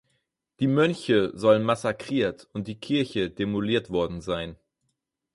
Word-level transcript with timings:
Die 0.59 0.65
Mönche 0.65 1.29
sollen 1.37 1.61
massakriert 1.61 2.49
und 2.53 2.67
die 2.67 2.79
Kirche 2.79 3.29
demoliert 3.29 3.91
worden 3.91 4.19
sein. 4.19 4.55